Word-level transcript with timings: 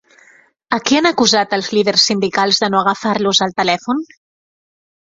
A 0.77 0.79
qui 0.87 0.97
han 0.99 1.09
acusat 1.09 1.53
els 1.59 1.69
líders 1.79 2.07
sindicals 2.09 2.65
de 2.65 2.73
no 2.73 2.81
agafar-los 2.83 3.47
el 3.49 3.57
telèfon? 3.63 4.07